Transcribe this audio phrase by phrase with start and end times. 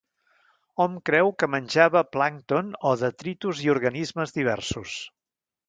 [0.85, 4.99] Hom creu que menjava plàncton o detritus i organismes diversos.